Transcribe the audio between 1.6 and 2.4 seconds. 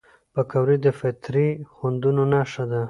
خوندونو